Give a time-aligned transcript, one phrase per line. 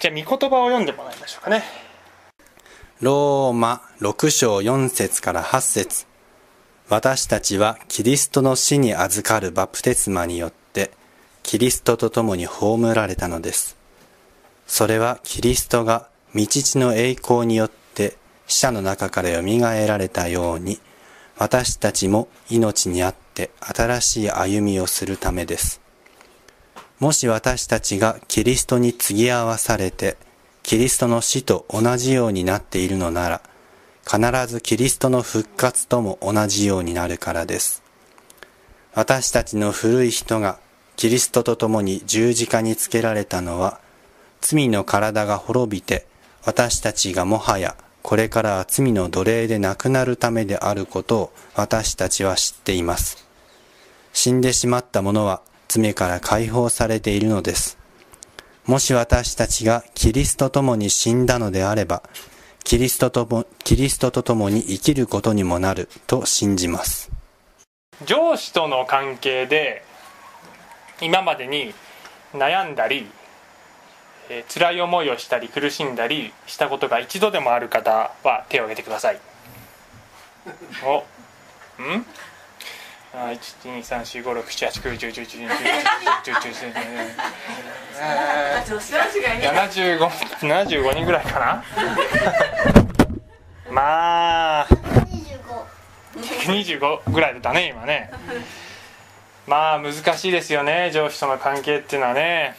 [0.00, 1.62] じゃあ御言葉を読んでもらいましょうかね。
[3.02, 6.06] ローマ6章4節から8節。
[6.88, 10.90] 私たちはキリストの死に預かるバプテスマによって
[11.42, 13.76] キリストと共に葬られたのです。
[14.66, 20.80] それはキリストが道地の栄光によって死者の中からよみがえられたように
[21.36, 25.79] 私たちも命にあって新しい歩みをするためです。
[27.00, 30.18] もし私たちがキリストに継ぎ合わされて
[30.62, 33.40] キリストの死と同じようになっているのなら
[34.06, 37.82] 必ずキリストの復活とも同じようになるからです。
[38.92, 40.58] 私たちの古い人が
[40.96, 43.80] キリストと共に十字架につけられたのは
[44.42, 46.06] 罪の体が滅びて
[46.44, 53.26] 私たちがもはやこれからは罪の奴隷でなくなるためであることを私たちは知っています。
[54.12, 55.40] 死んでしまった者は
[55.70, 57.78] 罪から解放されているのです。
[58.66, 62.02] もし私たちがキリストと共に死んだのであれば
[62.64, 67.10] キリストともキリストと共に生きることにもなると信じます。
[68.04, 69.84] 上司との関係で
[71.00, 71.72] 今までに
[72.34, 73.06] 悩んだり
[74.32, 79.20] えー、辛い思いをしたり苦しんだりしたことが一度でもある方は手を挙げてください。
[80.84, 80.98] お
[81.82, 82.06] ん？
[83.12, 86.72] あ一二三四五六七八九十十一十二十十十
[89.42, 91.64] 七十五七十五人ぐらいかな。
[93.68, 94.68] まあ
[96.46, 98.10] 二十五ぐらいだね今ね。
[99.46, 102.54] まあ難しいですよね上司との関係っていうのはね。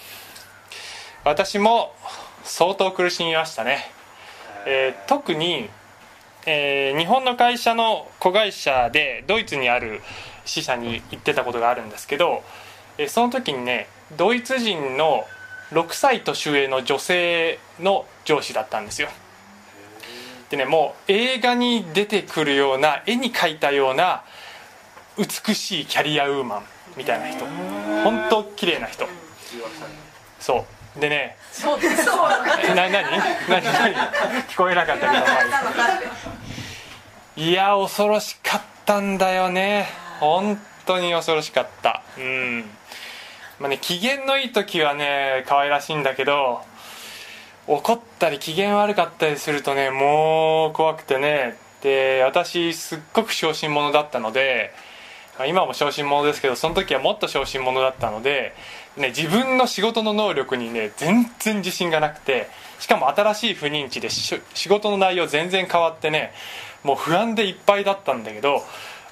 [1.23, 1.94] 私も
[2.44, 3.85] 相当苦しみましたね。
[4.66, 5.69] えー、特に、
[6.45, 10.02] えー、日本の会社の子会社でドイツにある
[10.45, 12.44] 支社に行ってたことがあるんですけど、
[12.97, 15.25] えー、その時にねドイツ人の
[15.72, 19.09] 6歳年上の女性の上司だったんですよ。
[20.50, 24.24] でねもう映画に出てくるような絵に描いたような
[25.18, 26.63] 美しいキャリアウーマン
[26.97, 27.46] みたいな人。
[28.03, 29.08] 本当綺麗な人。
[30.40, 30.66] そ
[30.97, 31.00] う。
[31.00, 32.03] でねそうです。
[32.03, 32.16] そう
[32.75, 32.91] 何？
[32.91, 32.91] 何？
[32.91, 33.63] 何？
[33.63, 33.63] 何
[34.50, 35.23] 聞こえなかったけど
[37.38, 39.88] いや恐ろしかったんだよね
[40.22, 42.04] 本当に恐ろしかった。
[42.18, 42.66] うん。
[43.59, 46.62] まあね機嫌のいい時はね可愛らしいんだけど
[47.68, 51.58] 怒ったり機嫌悪かったりするとねもう怖くてね。
[51.82, 54.72] で私すっごく小心者だったので
[55.48, 58.53] 今も小心者ですけどその時はもっと小心者だったので
[58.98, 62.48] ね、自分の仕事の能力にね全然自信がなくて
[62.80, 66.34] しかも新しい不妊地で仕事の内容全然変わってね
[66.84, 68.64] もう不安でいっぱいだったんだけど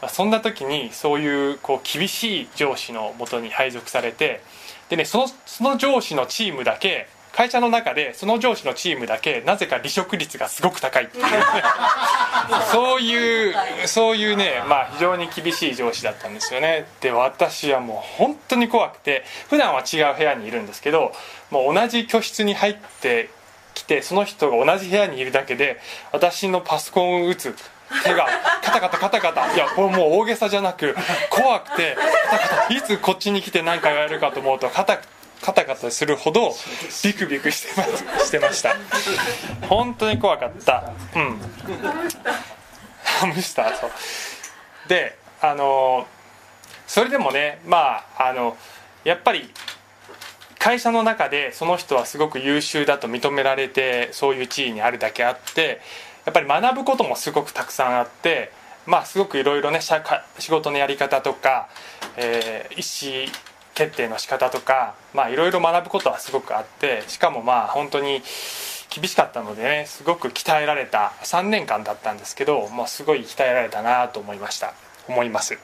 [0.07, 4.41] そんな時にそういうこう厳しい上司のもとに配属されて
[4.89, 11.23] でねそのその上司のチームだけ会社の中でその上司のチームだけなぜか離職率がすごく高いっていう、
[12.71, 13.55] そういう
[13.87, 16.85] そういうねまあ非常に厳しい上司だったんですよね。
[17.01, 21.13] で私はもう本当に怖くて普段は違う部屋にいるんですけど
[21.49, 23.29] もう同じ居室に入って
[23.73, 25.79] きてその人が同じ部屋にいるだけで
[26.11, 27.55] 私のパソコンを打つ
[28.03, 28.27] 手が
[28.63, 29.53] カタカタカタカタ。
[29.53, 30.95] いやこれもう大げさじゃなく
[31.29, 31.95] 怖くて
[32.29, 32.73] カタカタ。
[32.73, 34.99] いつこっちに来て何か言われるかと思うとカタ
[35.41, 36.53] カタカタするほど
[37.03, 38.75] ビクビクしてましてました。
[39.67, 40.91] 本当に怖かった。
[41.15, 41.39] うん。
[43.03, 43.89] ハムスターそう
[44.87, 46.07] であの
[46.87, 48.55] それでもねまああの
[49.03, 49.49] やっぱり
[50.57, 55.79] 会社の中でその人はすごく優秀だと認められてそういう地位にあるだけあって
[56.29, 58.51] やっぱり学ぶこともすごくたくさんあって
[58.85, 61.69] まあすごくいろいろね仕事のやり方とか、
[62.17, 63.31] えー、意思
[63.73, 68.21] 決定の仕方とかまあいろいろ学ぶことはすごくあってしかもまあ本当に
[68.91, 74.73] 厳しかったのでねすごく鍛えられた3年間だったんですけど、まあ、すごい鍛えられたなと思いました。
[75.07, 75.57] 思います、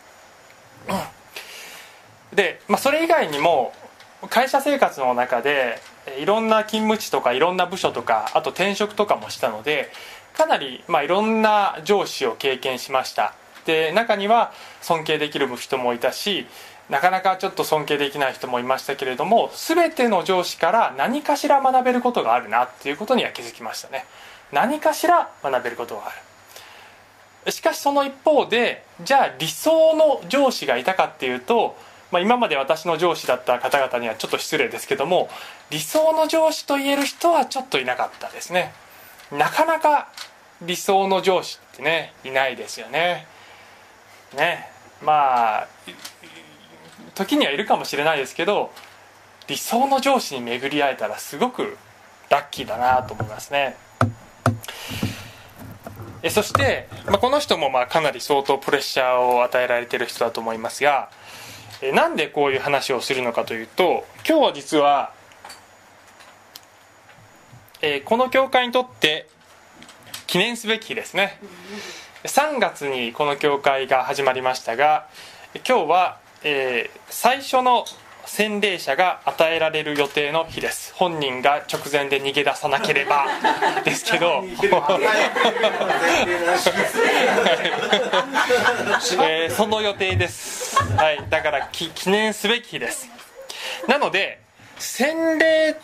[2.34, 3.74] で、まあ、それ以外にも
[4.30, 5.80] 会社生活の中で
[6.20, 9.92] いろんな勤務地とかいろんな部署とかあと転職とかもしたので
[10.36, 13.34] かなり、まあ、いろんな上司を経験しました。
[13.66, 16.46] で中には尊敬できる人もいたし
[16.90, 24.06] なかなかちょっと尊敬できない人もいましたけれども全ての上司から何かしら学べることがあるなっていうことには気づきましたね。
[24.52, 26.12] 何かしら学べることがあ
[27.46, 27.52] る。
[27.52, 31.76] しかしその一方でじゃあ理想の上司がいたかっていうと、
[32.12, 35.30] まあ、今まで私の上司だった方々にはちょっと失礼ですけども
[35.72, 38.74] 理想の上司と言える人はちょっといなかったですね。
[39.32, 40.10] なかなか
[40.62, 43.28] 理想の上司ってねいないですよね。
[44.36, 44.70] ね。
[45.02, 45.68] まあ
[47.16, 48.72] 時にはいるかもしれないですけど
[49.48, 51.78] 理想の上司に巡り会えたらすごく
[52.30, 53.76] ラッキーだなと思いますね。
[56.24, 61.12] えそして、まあ、この人もまあかなり相当プレッシャーを与えられてる人だと思いますが
[61.82, 65.14] えなんでこういう話をするのかというと今日は実は、
[67.88, 69.28] えーこの教会にとって
[70.26, 71.40] 記念すべき日ですね。
[72.24, 75.08] 3月にこの教会が始まりましたが
[75.68, 77.86] 今日は、えー最初の
[78.26, 80.96] 洗礼者が与えられる予定の日です。
[80.96, 83.28] 本人が直前で逃げ出さなければ
[83.86, 84.44] ですけど。
[89.22, 93.12] えーその予定です、はい、だからき記念すべき日です。
[93.88, 94.40] なので
[94.80, 95.76] 洗礼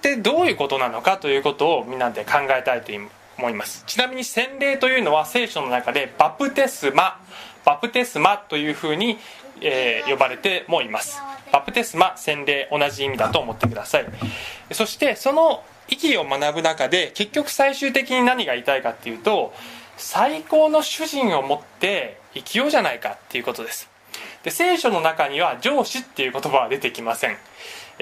[0.00, 2.92] ってどういうことなのかということをみんなで考えたいと
[3.36, 3.84] 思います。
[3.86, 7.20] ちなみに洗礼というのは聖書の中でバプテスマ。
[7.66, 9.18] バプテスマというふうに、
[9.60, 11.20] えー呼ばれてもいます。
[11.52, 14.06] バプテスマ洗礼同じ意味だと思ってください。
[14.72, 19.52] そしてその意義を学ぶ中で結局最終的に何が言いたいかっていうと
[19.98, 23.90] 最高の主人を持って生きようじゃないかっていうことです。
[24.44, 27.36] で聖書の中には上司っていう言葉は出てきません、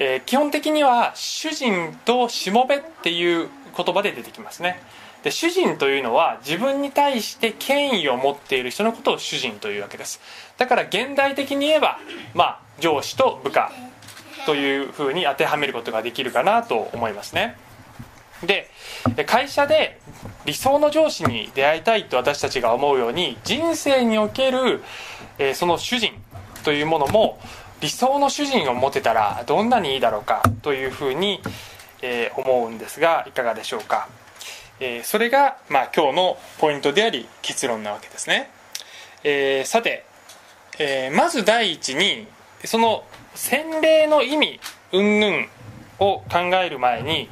[0.01, 4.81] えー基本的には主人としもべっていう言葉で出てきますね。
[5.23, 10.21] で主人というのは自分に対して権威を持っている人のことを主人というわけです。
[10.57, 11.99] だから現代的に言えば、
[12.33, 13.73] まあ、上司と部下
[14.45, 17.57] というふうに当てはめることができるかなと思いますね。
[18.45, 18.69] で
[19.25, 19.99] 会社で
[20.45, 24.81] 理想の上司に出会いたいと私たちが思うように人生における、
[25.37, 26.13] えーその主人
[26.63, 27.39] というものも
[27.81, 31.41] 理想の主人を持てたらどんなにいいだろうかというふうに、
[32.01, 34.07] えー思うんですがいかがでしょうか、
[34.79, 38.49] えーそれが、まあ、今日のポイントであり結論なわけですね、
[39.23, 40.05] えーさて、
[40.77, 42.27] えまず第一に
[42.65, 43.03] その
[43.35, 44.59] 洗礼の意味
[44.91, 45.45] 云々
[45.99, 47.29] を考える前に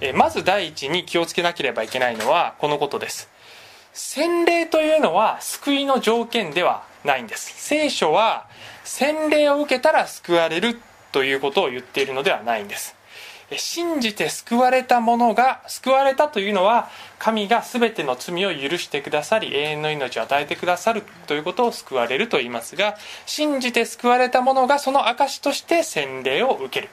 [0.00, 3.28] えまず第一に気をつけなければいけないのはこのことです。
[3.92, 7.54] 洗礼というのは救いの条件ではないんです。
[7.56, 8.46] 聖書は
[8.86, 10.78] 洗礼を受けたら救われる
[11.10, 12.94] ということを言っているのではないんです。
[13.56, 16.88] 信じて救われた者が救われたというのは
[17.18, 26.88] 神が全ての罪を許してくださり永遠の命を与えてくださるということを救われると言いますが信じて救われた者がその証として洗礼を受ける。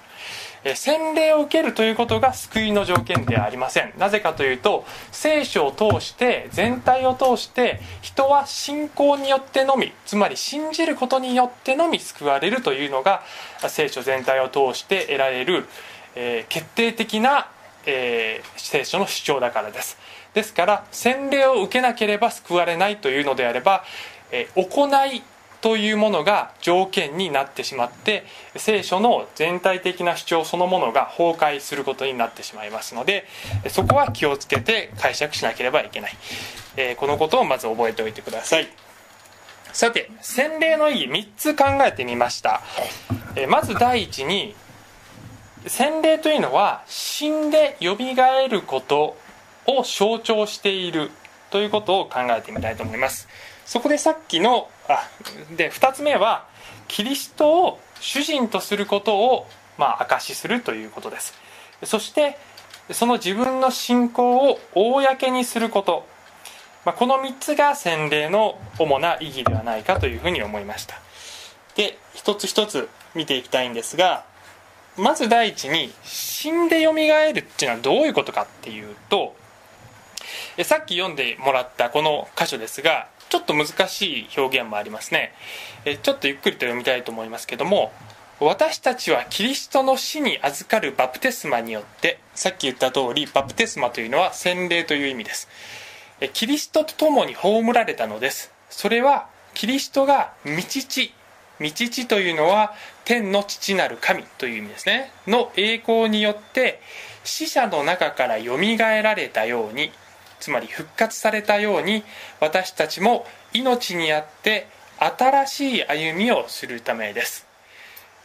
[0.75, 3.93] 洗礼を受けるということが救いの条件ではありません。
[3.97, 13.23] なぜかというと聖書を通して全体を通して人は信仰によってのみつまり信じることによってのみ救われるというのが
[13.67, 15.65] 聖書全体を通して得られる、
[16.15, 17.47] えー決定的な、
[17.85, 19.97] えー聖書の主張だからです。
[20.33, 23.83] ですから洗礼を受けなければ救われないというのであれば、
[24.31, 25.23] えー行い
[25.63, 28.25] というものが条件になってしまって
[28.57, 33.25] 聖書の全体的な主張そのものが崩壊することになってしまいますので
[33.69, 36.11] そこは気をつけて解釈しなければいけない、
[36.75, 38.67] えーこのことをまず覚えておいてください。
[39.71, 42.61] さて洗礼の意義3つ考えてみました、
[43.37, 44.55] えーまず第一に
[45.65, 49.15] 洗礼というのは死んでよみがえること
[49.65, 51.09] を象徴している
[51.51, 53.29] ということを考えてみたいと思います。
[53.65, 55.07] そこでさっきのあ
[55.55, 56.45] で2つ目は
[56.87, 59.47] キリストを主人とすることを、
[59.77, 61.33] まあ、証しするということです。
[61.85, 62.37] そして
[62.91, 66.05] その自分の信仰を公にすること、
[66.85, 70.99] まあ、この3つが洗礼の主な意義ではないかというふうに思いました。
[71.75, 74.25] で一つ一つ見ていきたいんですが
[74.97, 79.35] まず第一に死んでよみがえるっていうのはどういうことかっていうと
[80.63, 85.33] さっき読んでもらったこの箇所ですがちょっと難しい表現もありますね。
[85.85, 87.91] えちょっとゆっくりと読みたいと思いますけども
[88.39, 95.47] 私たちはキリストの死に預かるバプテスマによってさっき言った通りバプテスマというのは洗礼という意味です。
[96.21, 98.51] えキリストと共に葬られたのです。
[98.69, 99.25] それは
[99.55, 101.11] キリストが道父
[101.59, 105.11] 道父というのは天の父なる神という意味ですね。
[105.25, 106.79] の栄光によって
[107.23, 109.91] 死者の中からよみがえられたように
[110.43, 112.03] つまり復活されたように
[112.41, 114.67] 私たちも命にあって
[114.99, 117.47] 新しい歩みをするためです、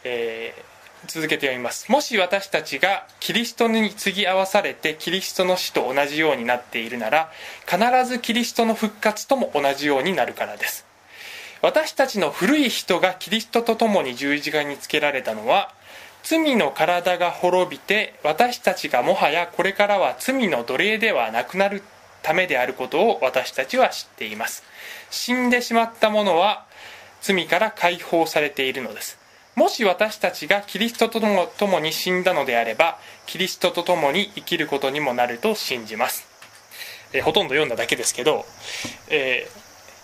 [0.03, 0.69] えー
[1.07, 1.89] 続けて読みます。
[1.89, 7.31] もし私たちがキリストに継ぎ合わされてキリストの死と同じようになっているなら
[7.65, 10.85] 必ずキリストの復活とも同じようになるからです。
[11.61, 15.73] 私たちの古い人がキリストと共に十字架につけられたのは
[16.23, 21.81] 罪の体が滅びて私たちがもはやこれからは罪の奴隷ではなくなる
[22.21, 24.63] ためであることを私たちは知っています。
[25.09, 26.65] 死んでしまった者は
[27.21, 29.19] 罪から解放されているのです。
[29.59, 31.19] もし私たちがキリストと
[31.57, 36.25] 共に死んだのであればキリストと共に生きることにもなると信じます、
[37.11, 38.45] え、ほとんど読んだだけですけど、
[39.09, 39.49] え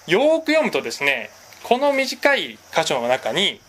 [0.07, 1.29] ー、よく読むとですね
[1.63, 3.62] この短い箇所の中に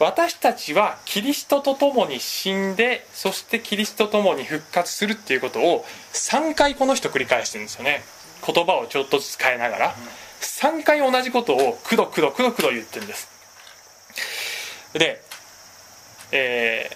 [0.00, 8.02] 私たちはキリストと共に死んでそしてキリストと共に復活するっていうことを3回この人繰り返してるんですよね。
[8.46, 9.94] 言葉をちょっとずつ変えながら。
[10.40, 13.28] 3回同じことをくどくどくどくど言ってるんです。
[14.92, 15.20] で、
[16.32, 16.90] え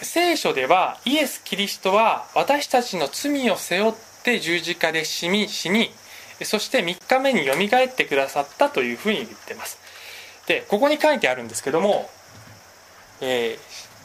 [0.00, 3.92] ー、聖書ではイエス・キリストは私たちの罪を背負っ
[4.24, 5.90] て十字架で死に死に
[6.42, 9.78] そして3日目によみがえってくださったというふうに言ってます
[10.48, 12.10] でここに書いてあるんですけども
[13.20, 13.58] え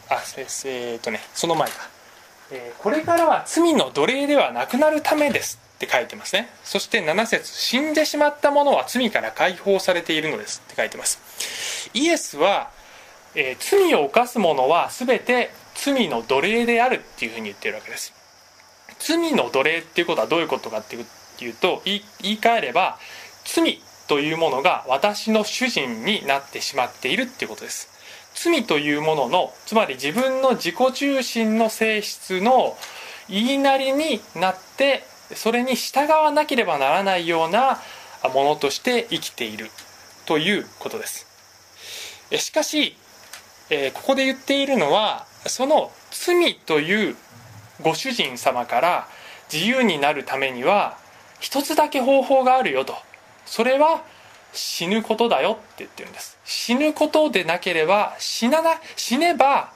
[0.09, 0.21] ー、あ
[0.65, 1.75] えー、っとねその前か、
[2.51, 6.49] えー、これからは罪の奴隷ではなくなるためですって書いてますね。
[6.63, 11.89] そして7節死んでしまった者は罪から解放されているのですって書いてます。
[11.93, 12.71] イエスは、
[13.35, 18.13] えー、罪を犯す者は全て罪の奴隷であるっていうふうに言ってるわけです。
[18.99, 22.97] 罪の奴隷っていうことはどういうことかっていうと言い換えれば
[23.43, 27.89] 罪というものが私の主人になってしまっているっていうことです。
[28.35, 32.75] 罪というもののつまり自分の自己中心の性質の
[33.29, 35.03] 言いなりになって
[35.35, 37.79] それに従わなければならないような
[38.33, 39.69] ものとして生きている
[40.25, 41.27] ということです。
[42.37, 42.95] しかし、
[43.69, 47.15] えここで言っているのはその罪という
[47.81, 49.07] ご主人様から
[49.51, 50.97] 自由になるためには
[51.39, 52.95] 一つだけ方法があるよと。
[53.45, 54.03] それは
[54.53, 56.37] 死ぬことだよって言ってるんです。
[56.45, 59.71] 死ぬことでなければ死なな死ねば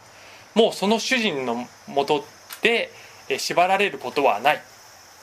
[0.56, 2.26] もうその主人のもと
[2.62, 2.92] で
[3.38, 4.62] 縛られることはない。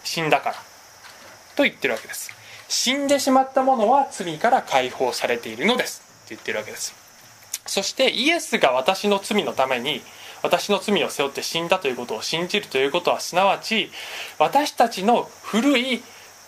[0.03, 0.57] 死んだから。
[1.57, 2.31] と言ってるわけです。
[2.69, 6.03] 死んでしまったものは罪から解放されているのです。
[6.25, 6.95] って言ってるわけです。
[7.67, 10.03] そしてイエスが私の罪のために
[10.43, 13.91] 私の罪を背負って死んだということを信じるということはすなわち
[14.39, 16.03] 私たちの古い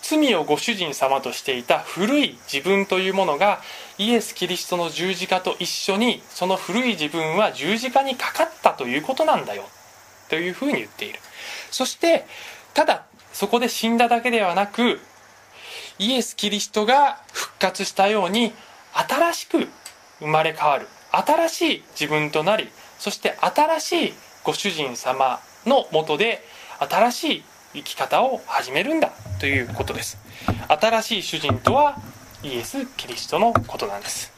[0.09, 3.59] 罪をご主人様としていた古い自分というものが
[3.97, 9.63] イエス・キリストの十字架と一緒にその古い自分は十字架にかかったということなんだよ。
[10.29, 11.19] というふうに言っている。
[11.71, 12.25] そして
[12.73, 15.01] ただそこで死んだだけではなく
[15.99, 18.53] イエス・キリストが復活したように
[18.93, 19.67] 新しく
[20.19, 20.87] 生まれ変わる。
[21.11, 24.13] 新しい自分となりそして新しい
[24.45, 26.41] ご主人様のもとで
[26.79, 27.43] 新しい
[27.77, 30.17] 生き方を始めるんだということです。
[30.67, 31.97] 新しい主人とは
[32.43, 34.31] イエス・キリストのことなんです、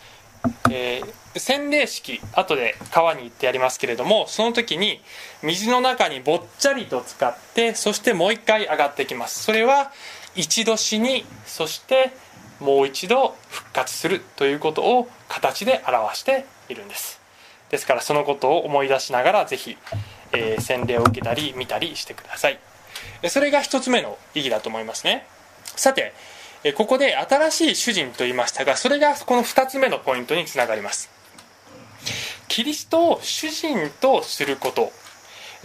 [0.72, 5.01] えー、洗礼式後で川に行ってやりますけれどもその時に
[5.43, 9.43] 水の中にぼっちゃりと使ってそしてもう一回上がってきます。
[9.43, 9.91] それは
[10.36, 12.12] 一度死にそして
[12.60, 17.19] もう一度復活するということを形で表しているんです。
[17.69, 19.77] ですからそのことを思い出しながら是非、
[20.31, 22.60] えー、洗礼を受けたり見たりしてください。
[23.27, 25.25] それが一つ目の意義だと思いますね。
[25.75, 26.13] さて
[26.75, 31.10] ここで新しい主人と言いましたがそれがこの2つ目のポイントにつながります。
[32.48, 34.91] キリストを主人とすること。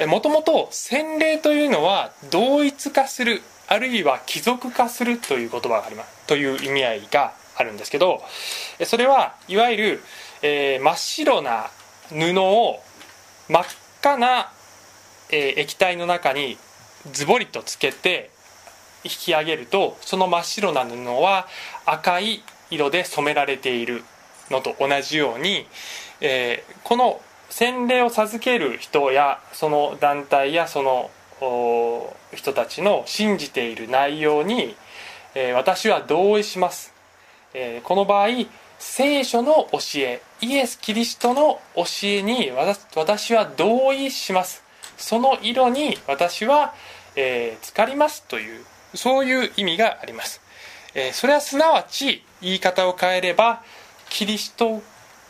[0.06, 6.26] もともと洗礼というのは同一化するあるいは貴族化するという言葉があります。
[6.26, 8.22] という意味合いがあるんですけど
[8.84, 10.02] それはいわゆる、
[10.42, 11.70] えー、真っ白な
[12.08, 12.80] 布を
[13.48, 13.64] 真っ
[14.00, 14.50] 赤な、
[15.30, 16.58] えー、液体の中に
[17.12, 18.30] ズボリとつけて
[19.04, 21.46] 引き上げるとその真っ白な布は
[21.84, 24.02] 赤い色で染められている
[24.50, 25.66] のと同じように、
[26.20, 27.20] えー、この
[27.50, 31.10] 洗礼を授ける人やその団体やその
[32.32, 34.74] 人たちの信じている内容に、
[35.34, 36.94] えー、私は同意します、
[37.52, 38.28] えー、この場合
[38.78, 42.50] 聖書の教えイエス・キリストの教えに
[42.94, 44.62] 私は同意します。
[44.96, 46.74] その色に私は、
[47.16, 50.40] えー、浸かりますというそういう意味があります、
[50.94, 53.62] えー、それはすなわち言い方を変えれば
[54.08, 54.82] キリスト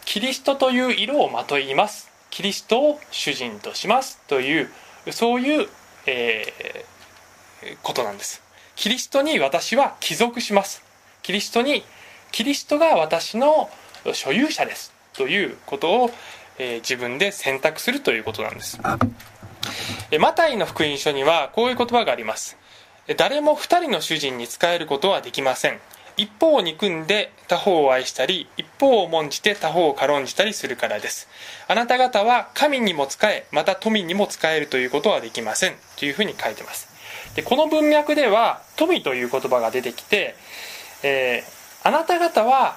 [0.04, 2.10] キリストという色をまといいます。
[2.30, 4.68] キリストを主人としますという
[5.10, 5.68] そういう、
[6.06, 8.42] えー、ことなんです。
[8.76, 10.82] キリストに私は帰属します。
[11.22, 11.84] キリストに
[12.32, 13.70] キリストが私の
[14.12, 16.10] 所有者ですということを、
[16.58, 18.78] えー、自分で選択するということなんです。
[20.18, 22.56] マタイの福音書にはこういう言葉があります。
[23.16, 25.80] 誰も二人の主人に仕えることはできません。
[26.16, 31.28] 一方を憎んで他方を愛したり一方を重んじて他方を軽んじたりするからです。
[31.68, 35.74] あなた方は神にも仕えまた富にも仕えるということはできません。
[35.98, 36.88] というふうに書いてます。
[37.34, 40.36] でこの文脈では富という言葉が出てきて、
[41.02, 42.76] えー、あなた方は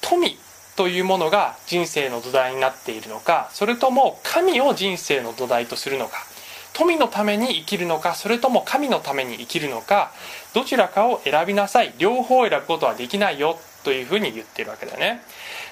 [0.00, 0.38] 富
[0.80, 6.24] というものが人生の土台になっているのかそれとも神を人生の土台とするのか
[6.72, 10.10] 富のために生きるのかそれとも神のために生きるのか
[10.54, 15.20] どちらかを選びなさい両方選ぶことはできないよというふうに言ってるわけだよね。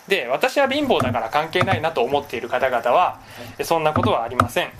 [0.08, 3.18] で私は貧乏だから関係ないなと思っている方々は
[3.62, 4.70] そんなことはありません、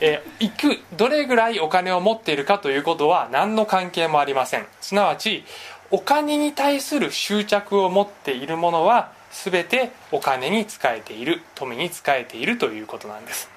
[0.00, 4.66] えー、行くどれぐらいお金を持っているかということは何の関係もありません。
[4.80, 5.44] すなわち
[5.90, 9.12] お金に対する執着を持っているものは
[9.42, 13.50] 全てお金に使えている富に使えているということなんです。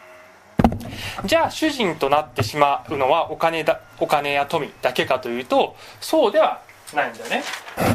[1.25, 6.61] じゃあ主人となってしまうのはお金だお金や富だけかというとそうでは
[6.93, 7.43] ないんだよね。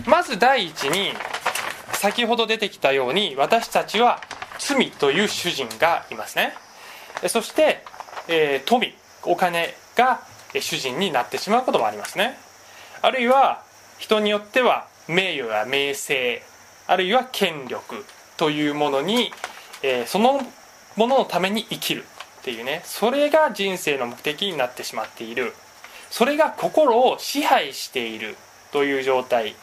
[0.06, 1.12] まず第一に
[1.92, 4.20] 先ほど出てきたように私たちは
[4.58, 6.54] 罪という主人がいますね。
[7.26, 7.84] そして、
[8.28, 10.20] えー、富お金が
[10.60, 12.38] 主人になってしまうこともありますね。
[13.00, 13.62] あるいは
[13.98, 16.42] 人によっては名誉や名声
[16.92, 18.04] あるいは権力
[18.36, 19.30] というものに、
[19.82, 20.42] えー、その
[20.96, 22.04] もののために生きる
[22.40, 25.54] っていうねそれが人生の目的になってしまっている。
[26.10, 28.36] それが心を支配している
[28.72, 29.54] という状態。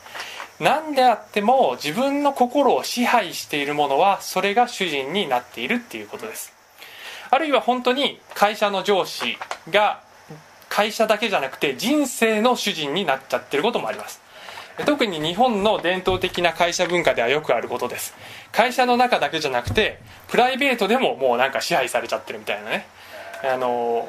[0.60, 6.52] 何であっても自分の心を支配しているものはそれが主人になっているっていうことです。
[7.30, 9.38] あるいは本当に会社の上司
[9.70, 10.02] が
[10.68, 14.20] 会社だけじゃなくて人生の主人になっちゃってることもあります。
[14.86, 18.14] 特に日本の伝統的な会社文化ではよくあることです。
[18.52, 22.88] 会社の中だけじゃなくてプライベートでももうなんか支配されちゃってるみたいなね。
[23.44, 24.08] あの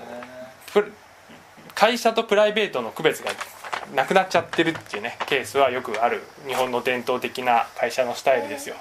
[1.75, 3.31] 会社とプライベートの区別が
[3.95, 6.23] なくなっちゃってるっていうねケースはよくある。
[6.47, 8.77] 日本の伝統的な会社のスタイルですよ。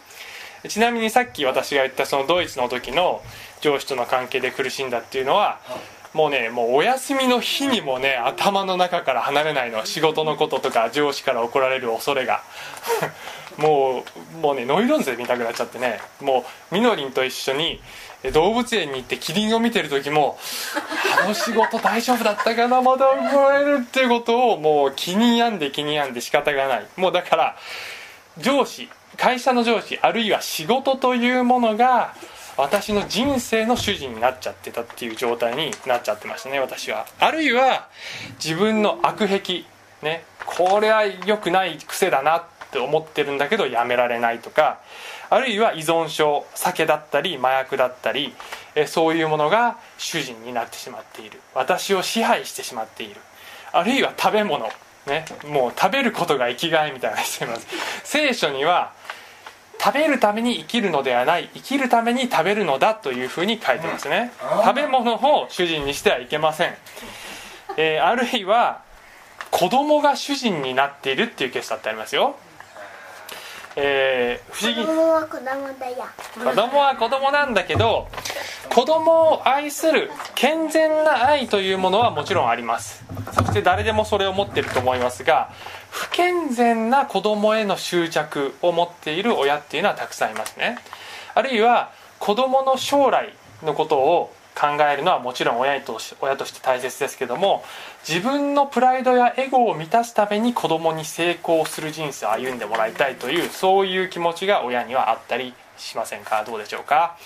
[0.67, 3.21] ちなみにさっき私が言ったそのドイツの時の
[3.61, 5.59] 上司との関係で苦しんだっていうのは
[6.13, 12.41] もうねもうお休みの日にもね頭の中から離れないの仕事のこととか上司から怒られる恐れが。
[13.57, 15.99] もうもうねノイロンゼ見たくなっちゃってね。
[16.21, 17.81] もうみのりんと一緒に
[18.31, 20.39] 動物園に行ってキリンを見てる時も
[21.21, 22.81] あの仕事大丈夫だったかな？
[22.81, 26.85] まだ怒られるっていうことをもう気に病んで気に病んで仕方がない。
[26.95, 27.55] もうだから
[28.37, 32.13] 上司会社の上司あるいは仕事というものが
[32.59, 37.05] 私の人生の主人になっちゃってたっていう状態になっちゃってましたね私は。
[37.17, 37.87] あるいは
[38.43, 39.63] 自分の悪癖
[40.03, 44.81] ねこれは良くない癖だなって思ってるんだけどやめられないとか
[45.29, 48.33] あるいは依存症酒だったり麻薬だったり
[48.75, 51.39] えそういうものが主人になってしまっている。
[51.55, 53.21] 私を支配してしまっている。
[53.71, 54.69] あるいは食べ物
[55.07, 57.67] ねもう食べることが生きがいみたいなしてます。
[58.03, 58.98] 聖書には
[59.79, 64.31] 食べるために生きるのではない生きるために食べるのだというふうに書いてますね。
[64.63, 66.75] 食べ物を主人にしてはいけません、
[67.77, 68.81] えー、あるいは
[69.51, 72.35] 子供が主人になっているっていうケースだってありますよ
[73.75, 74.85] えー、不思議。
[74.85, 75.95] 子供は子供だよ。
[76.33, 78.07] 子供は子供なんだけど
[78.69, 83.03] 子供を愛する健全な愛というものはもちろんあります。
[83.33, 85.51] そして誰でもそれを持ってると思いますが
[85.91, 90.77] 不健全な子供への執着を持っている親っていうのはたくさんいますね。
[91.35, 97.63] あるいは子供の将来のことを考えるのはもちろん親と親として大切ですけども
[98.07, 106.43] 自分のプライドやエゴを満たすために子供に成功する人生を歩んでもらいたいというそういう気持ちが親にはあったりしませんか？
[106.43, 107.17] どうでしょうか、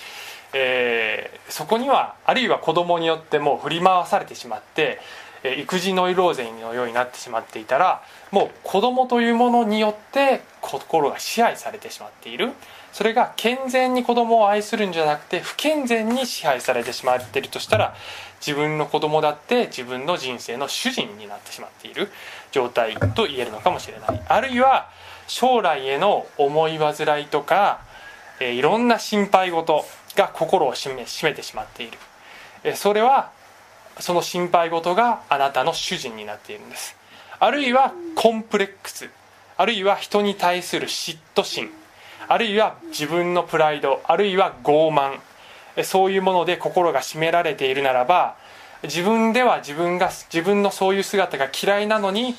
[0.52, 5.00] えー、そこにはあるいは子供によっても振り回されてしまって
[5.58, 12.52] 育児ノイローゼのようになってしまっていたらもう子供というものによって心が支配されてしまっている。
[12.94, 17.96] それが健全に子供を愛するんじゃなくて不健全に支配されてしまっているとしたら
[18.40, 22.08] 自分の子供だって自分の人生の主人になってしまっている
[22.52, 24.22] 状態と言えるのかもしれない。
[24.28, 24.90] あるいは
[25.26, 27.80] 将来への思い煩いとか、
[28.38, 31.98] えいろんな心配事が心を占め占めてしまっている、
[32.62, 33.32] えそれは
[33.98, 36.94] その心配事があなたの主人になっているんです。
[37.40, 39.08] あるいはコンプレックス。
[39.56, 41.70] あるいは人に対する嫉妬心。
[42.28, 45.18] あるいは自分のプライドあるいは傲慢。
[45.82, 48.36] そういうもので心が占められているならば
[48.84, 52.36] 自分では自分が自分のそういう姿が嫌いなのに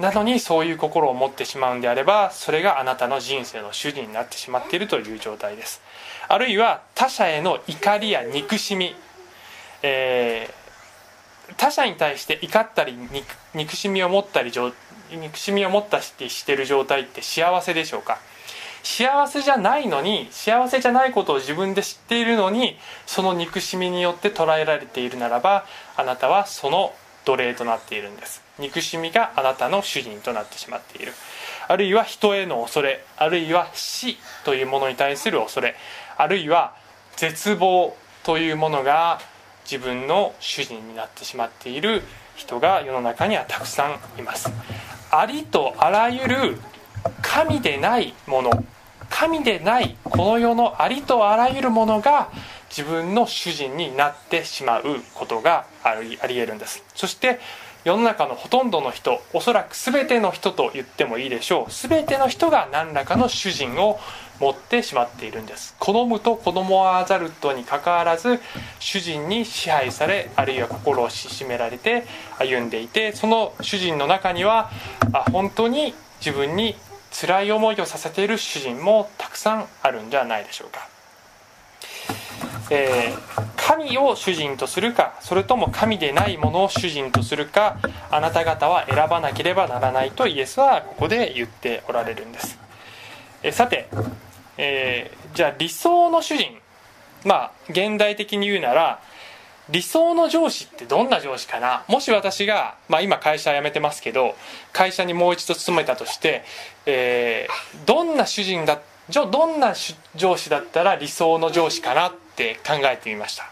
[0.00, 5.80] なのにそういう心を持ってしまうんであればそれがあなたの人生の主人になってしまっているという状態です。
[6.26, 8.96] あるいは他者への怒りや憎しみ、
[9.82, 10.62] えー
[11.56, 12.96] 他者に対して怒ったり
[13.52, 14.52] 憎しみを持ったり
[15.10, 18.18] 憎しみを持ったりしてる状態って幸せでしょうか？
[18.82, 25.64] 幸せじゃないのに幸せじゃないことを自分で知っているのにその憎しみによって捉えられているならば
[25.96, 26.92] あなたはその
[27.24, 28.42] 奴隷となっているんです。
[28.58, 31.12] 憎しみがあなたの主人となってしまっている。
[31.68, 35.76] あるいは人への恐れあるいは死というものに対する恐れ
[36.18, 36.74] あるいは
[37.16, 39.20] 絶望というものが
[39.64, 42.02] 自分の主人になってしまっている
[42.34, 44.50] 人が世の中にはたくさんいます。
[45.10, 46.58] ありとあらゆる
[47.20, 48.64] 神でないもの
[49.12, 52.30] 神でないこの世のありとあらゆるものが
[52.70, 54.84] 自分の主人になってしまう
[55.14, 56.82] ことがありありえるんです。
[56.94, 57.38] そして
[57.84, 61.70] 世の中のほとんどの人おそらく全ての人と言ってもいいでしょう。
[61.70, 64.00] 全ての人が何らかの主人を
[64.40, 65.74] 持ってしまっているんです。
[65.78, 68.40] 子供と子供はアザルトにかかわらず
[68.78, 72.04] 主人に支配されあるいは心をしめられて
[72.38, 74.70] 歩んでいてその主人の中には
[75.12, 76.76] あ本当に自分に
[77.12, 80.88] 辛い思いをさせている主人もたくさんあるんじゃないでしょうか。
[82.70, 87.76] えー、神を主人とするかそれとも神でないものを主人とするか
[88.10, 92.58] あなた方は選ばなければならないとイエスはここで言っておられるんです、
[93.42, 93.88] えー、さて、
[94.56, 96.56] えー、じゃあ理想の主人
[97.24, 99.02] まあ現代的に言うなら
[99.72, 101.82] 理想の上司ってどんな上司かな？
[101.88, 104.34] もし私が、まあ、今会社辞めてますけど
[104.72, 106.44] 会社にもう一度勤めたとして、
[106.84, 108.80] えー、どんな主人だ
[109.10, 109.74] どんな
[110.14, 113.44] 上司だったら理想の上司かなって考えてみました、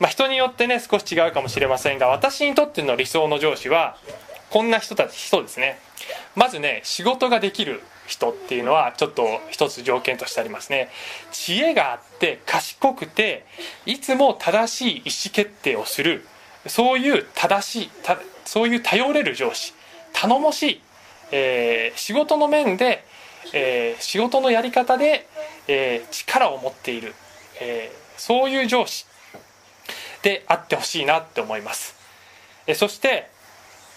[0.00, 3.96] まあ、人によってね少し違うかもしれませんが私にとっての理想の上司は
[4.54, 5.80] こんな人たち人ですね。
[6.36, 10.90] まずね仕事ができる人っていうのはちょっと一つ条件としてありますね。
[11.32, 13.44] 知恵があって賢くて
[13.84, 16.24] いつも正しい意思決定をする。
[16.68, 17.90] そういう正しい
[18.44, 19.74] そういう頼れる上司。
[20.12, 20.80] 頼もしい、
[21.32, 23.04] えー、仕事の面で、
[23.52, 25.26] えー、仕事のやり方で、
[25.66, 27.12] えー、力を持っている。
[27.60, 29.04] え、そういう上司
[30.22, 31.96] であってほしいなって思います、
[32.68, 33.33] えそして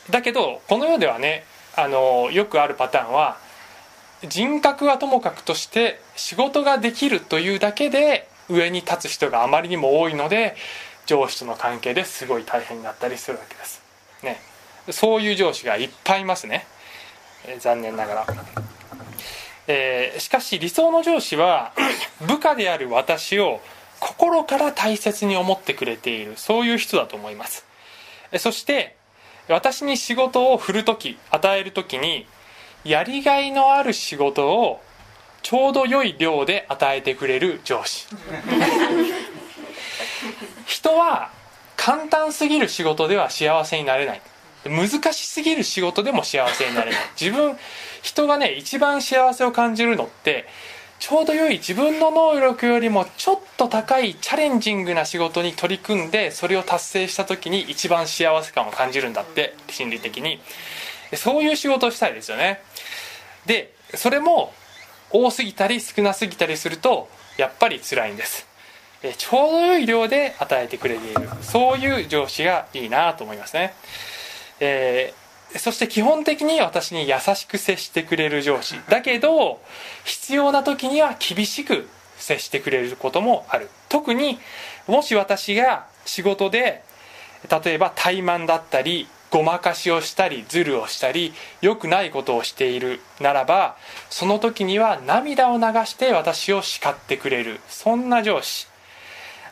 [0.09, 1.43] だけどこの世ではね
[1.75, 3.37] あのよくあるパターンは
[4.27, 10.55] 人格はともかくとして仕事ができるというだけで上に立つ人があまりにも多いので
[11.05, 13.81] 上司との関係ですごい大変になったりするわけです、
[14.23, 14.39] ね、
[14.89, 16.65] そういう上司がいっぱいいますね、
[17.47, 18.25] え残念ながら。
[19.69, 21.73] えー、しかし理想の上司は
[22.25, 23.59] 部下である私を
[23.99, 26.33] 心から大切に思ってくれている。
[26.37, 27.65] そういう人だと思います。
[28.39, 28.96] そして
[29.49, 32.27] 私に仕事を振る時与える時に
[32.83, 34.81] やりがいのある仕事を
[35.41, 38.07] ちょうど良い量で与えてくれる上司。
[40.65, 41.31] 人は
[41.77, 44.21] 簡単すぎる仕事では幸せになれない。
[44.65, 46.99] 難しすぎる仕事でも幸せになれない。
[47.19, 47.57] 自分
[48.01, 50.47] 人がね一番幸せを感じるのって
[50.99, 60.39] ちょうど良い自分の能力よりもちょっと高いチャレンジングな仕事に取り組んでそれを達成した時に一番幸せ感を感じるんだって心理的に。
[61.15, 62.61] そういう仕事をしたいですよね。
[63.45, 64.53] でそれも
[65.11, 67.07] 多すぎたり少なすぎたりすると
[67.37, 68.47] やっぱり辛いんです。
[69.17, 71.29] ちょうど良い量で与えてくれている。
[71.41, 73.73] そういう上司がいいなと思いますね。
[74.59, 78.75] えー、そして基本的に私に優しく接してくれる上司。
[78.89, 79.61] だけど
[80.03, 83.69] 必要な時には厳しく接してくれることもある。
[83.89, 84.39] 特に
[84.87, 86.83] もし私が仕事で
[87.63, 93.75] 例えば怠慢だったりごまかしをしたりズルをしたり良くないことをしているならば
[94.09, 97.59] その時には涙を流して私を叱ってくれる。
[97.69, 98.67] そんな上司。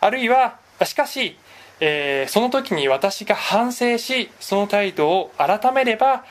[0.01, 1.37] あるいはしかし
[1.79, 6.23] えー、その時に私が反省しその態度を改めれば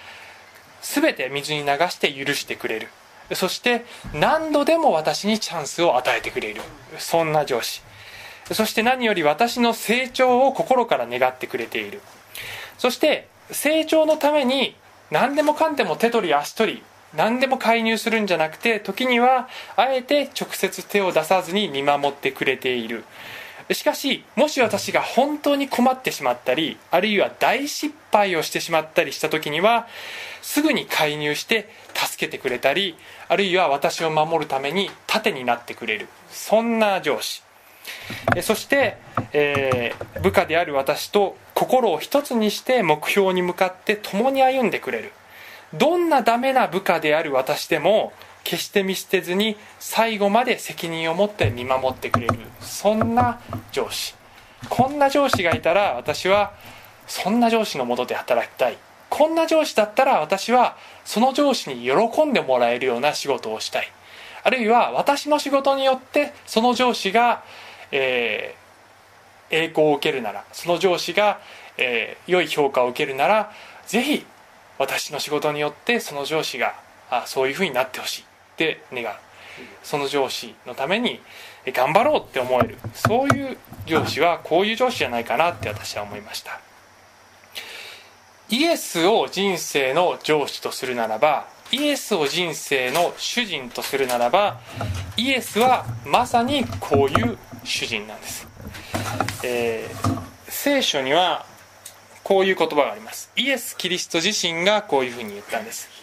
[0.83, 2.89] 全て水に流して許してくれる。
[3.33, 6.61] そして何度でも私にチャンスを与えてくれる。
[6.99, 7.83] そんな上司。
[8.53, 12.03] そして何より私の成長を心から願ってくれている。
[12.77, 14.77] そして成長のために
[15.11, 16.83] 何でもかんでも手取り足取り
[17.15, 23.05] 何でも介入するんじゃなくて時にはあえて直接手を出さずに見守ってくれている。
[23.72, 29.87] しかしもし私が本当に困ってしまったりあるいは大失敗をしてしまったりした時には
[30.42, 32.96] すぐに介入して助けてくれたり
[33.29, 36.09] あるいは私を守るために盾になってくれる。
[36.29, 37.42] そんな上司。
[38.42, 38.96] そして、
[39.33, 45.12] えー、部下である私と心を一つにして目標に向かって共に歩んでくれる。
[45.72, 48.12] どんなダメな部下である私でも
[48.45, 52.35] 決して見捨てずに最後まで責任を持って見守ってくれる。
[52.61, 53.41] そんな
[53.73, 54.15] 上司。
[54.69, 56.53] こんな上司がいたら私は
[57.07, 58.79] そんな上司のもとで働きたい。
[59.11, 63.91] こんな上司だったら私はその上司に喜んでもらえるような仕事をしたい。
[64.43, 67.43] あるいは私の仕事によってその上司が、
[67.93, 71.41] えー、栄光を受けるならその上司が、
[71.79, 73.53] えー、良い評価を受けるなら
[73.87, 74.27] ぜひ
[74.79, 76.75] 私の仕事によってその上司が
[77.11, 78.25] あそういうふうになってほしい。
[78.55, 79.17] って願う。
[79.83, 81.21] その上司のために
[81.67, 82.79] 頑張ろうって思える。
[82.95, 86.61] そういう上司はこういう上司じゃないかなって私は思いました。
[88.51, 94.61] イエスを人生の上司とするならばイエスを人生の主人とするならば
[95.17, 98.47] イエスはまさにこういう主人なんです、
[99.43, 101.47] えー、聖書には
[102.23, 103.31] こういう言葉があります。
[103.37, 105.94] イエス・キリスト自身がこういうふうに言ったんです。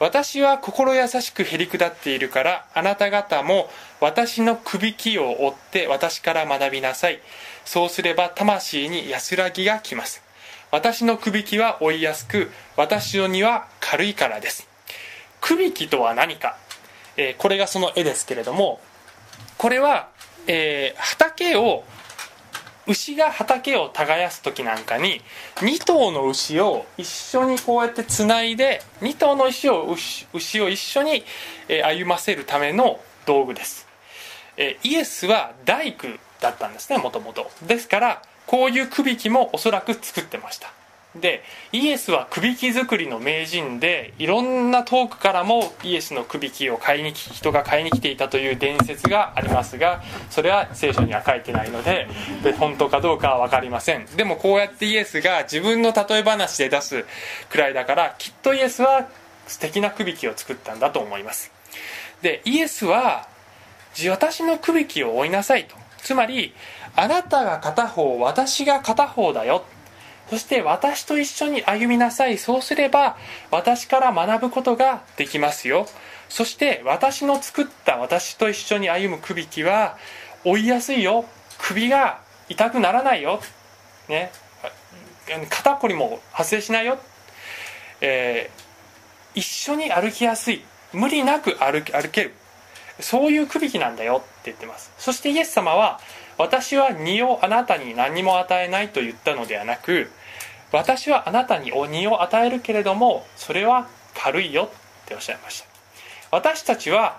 [0.00, 3.68] 私は心優しくへり下っているからあなた方も
[4.00, 7.20] 私のくびきを追って私から学びなさい。
[7.64, 10.22] そうすれば魂に安らぎがきます。
[10.70, 14.68] 私のくびきは追いやすく私の荷は軽いからです。
[15.40, 16.56] くびきとは何か、
[17.16, 18.80] えー、これがその絵ですけれども
[19.56, 20.08] これは、
[20.46, 21.84] えー、畑を
[22.88, 25.20] 牛が畑を耕す時なんかに
[25.56, 29.94] 2頭の牛を一緒にこうやってつないで2頭の牛を
[30.32, 31.22] 牛を一緒に
[31.84, 33.86] 歩ませるための道具です。
[34.82, 36.08] イエスは大工
[36.40, 40.72] だったんですねもともとですからこういうくびきもおそらく作ってました。
[41.20, 52.08] でイエスはくびき作りの名人でいろんな遠くからもイエスのくびきを買いに人が買いに来ていたという伝説がありますがそれは聖書には書いてないので
[52.42, 54.06] で本当かどうかは分かりません。
[54.16, 57.04] でもこうやってイエスが自分の例え話で出す
[57.50, 59.08] くらいだからきっとイエスは
[59.46, 61.50] 素敵なくびきを作ったんだと思います。
[62.22, 63.26] でイエスは
[64.10, 65.76] 私のくびきを追いなさいと。
[65.98, 66.54] つまり
[66.94, 69.64] あなたが片方私が片方だよ。
[70.30, 72.38] そして私と一緒に歩みなさい。
[72.38, 73.16] そうすれば
[73.50, 75.86] 私から学ぶことができますよ。
[76.28, 79.96] そして私の作った私と一緒に歩むくびきは
[80.44, 81.24] 追いやすいよ。
[81.58, 83.40] 首が痛くならないよ、
[84.08, 84.30] ね、
[85.50, 86.98] 肩こりも発生しないよ、
[88.00, 90.62] えー、一緒に歩きやすい。
[90.92, 92.34] 無理なく歩歩ける。
[93.00, 94.16] そういうくびきなんだよ。
[94.16, 94.92] って言ってます。
[94.98, 96.00] そしてイエス様は
[96.36, 100.10] 私は荷をあなたに何も与えないと言ったのではなく
[100.72, 104.68] 私はあなたに荷を与えるけれどもそれは軽いよっ
[105.06, 105.68] ておっしゃいました。
[106.30, 107.18] 私たちは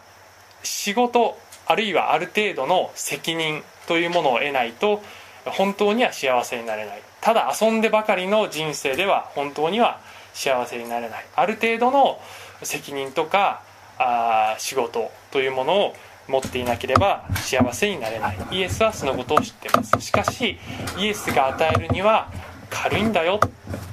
[0.63, 5.01] 仕事あるいはある程度の責任というものを得ないと
[5.45, 7.01] 本当には幸せになれない。
[7.21, 9.99] ただ遊んでばかりの人生では本当には
[10.33, 11.25] 幸せになれない。
[11.35, 12.19] ある程度の
[12.63, 13.61] 責任とか
[13.97, 15.95] あ仕事というものを
[16.27, 18.37] 持っていなければ幸せになれない。
[18.51, 19.99] イエスはそのことを知っています。
[19.99, 20.59] しかし
[20.97, 22.31] イエスが与えるには
[22.69, 23.39] 軽いんだよ。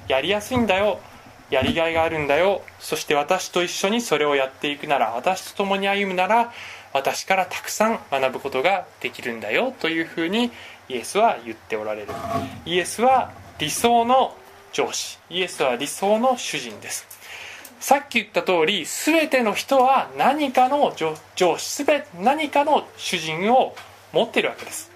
[0.08, 1.00] やりやすいんだよ。
[1.50, 2.62] やりがいがあるんだよ。
[2.80, 6.52] そして私と一緒にそれをやっていくなら私と共に歩むなら
[6.92, 9.72] 私からたくさん学ぶことができるんだよ。
[9.78, 10.50] というふうに
[10.88, 12.08] イエスは言っておられる。
[12.64, 14.34] イエスは理想の
[14.72, 15.18] 上司。
[15.30, 17.06] イエスは理想の主人です。
[17.80, 21.84] さっき言った通り全ての人は何かの上司。
[21.84, 23.76] 全て何かの主人を
[24.12, 24.90] 持っているわけです。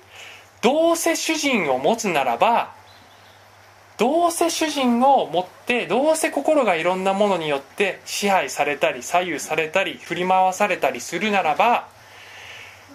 [0.62, 2.74] どうせ主人を持つならば
[4.00, 11.86] どうせ主人を持ってどうせ心がいろんなものによって支配されたり左右されたり振り回されたりするならば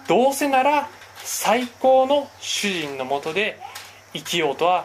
[0.08, 0.88] どうせなら
[1.18, 3.56] 最高の主人のもとで
[4.14, 4.84] 生きようとは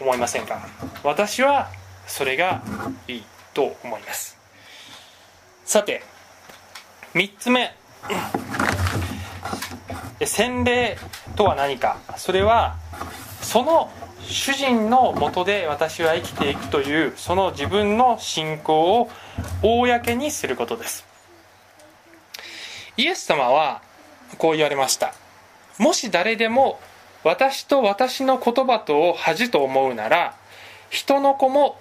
[0.00, 0.66] 思いませんか？
[1.04, 1.68] 私は
[2.06, 2.62] それが
[3.06, 3.22] いい
[3.52, 4.38] と思います。
[5.66, 6.02] さて
[7.12, 7.74] 3つ目。
[10.24, 10.96] 洗礼
[11.36, 11.98] とは何か？
[12.16, 12.76] それは
[13.42, 13.90] その
[14.28, 19.10] 主人のもとで私は生きていくというその自分の信仰を
[19.62, 21.06] 公にすることです。
[22.96, 23.82] イエス様は
[24.38, 25.14] こう言われました。
[25.78, 26.80] もし誰でも
[27.22, 30.34] 私と私の言葉とを恥と思うなら
[30.90, 31.78] 人の子も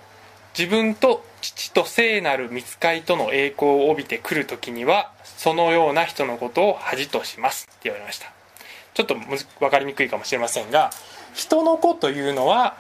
[0.57, 7.67] 自分と父と聖なる見つかりとの栄光を帯びてくる時にはそのような人のことを恥とします。
[7.71, 8.31] って言われました。
[8.93, 9.15] ちょっと
[9.59, 10.91] 分かりにくいかもしれませんが
[11.35, 12.75] 人の子というのは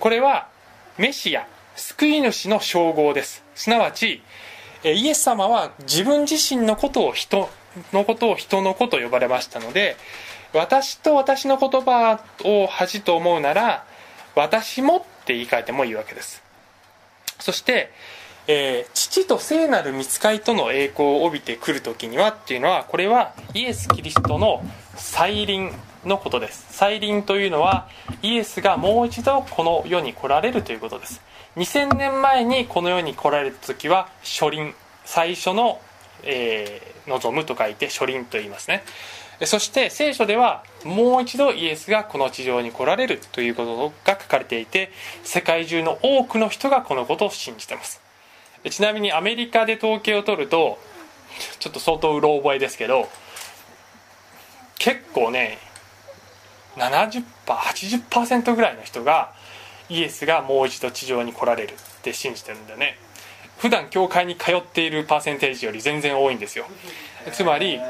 [0.00, 0.48] これは
[0.96, 3.44] メシア救い主の称号です。
[3.54, 4.22] すなわち
[4.82, 7.50] イエス様は自分自身のことを人
[7.92, 9.96] のことを人の子と呼ばれましたので
[10.54, 13.84] 私と私の言葉を恥と思うなら
[14.34, 16.42] 私もって言い換えてもいいわけです。
[17.40, 17.90] そして、
[18.46, 24.64] えー、父と聖なる見つかりとの栄光を帯びてくる時にはっていうのはこれはイエス・キリストの
[24.94, 25.72] 再臨
[26.06, 26.66] のことです。
[26.70, 27.88] 再臨というのは
[28.22, 31.20] イエスがもう一度この世に来られるということです。
[31.56, 35.80] 2000年前にこの世に来られた時は初臨最初の、
[36.22, 38.84] えー、望むと書いて初臨と言いますね。
[39.44, 44.90] そして聖書ではもう一度イエスがこの地上に来られるということが書かれていて
[45.24, 48.00] 世界中の多くの人がこのことを信じてます。
[48.70, 50.78] ちなみにアメリカで統計を取ると
[51.58, 53.08] ちょっと相当うろ覚えですけど
[54.78, 55.58] 結構ね
[56.76, 59.32] 70%80% ぐらいの人が
[59.88, 62.98] イエスがもう一度地上に来られるって信じてるんだよね。
[63.58, 66.66] 普段教会に通っているパーセンテージより全然多いんですよ。
[67.32, 67.80] つまり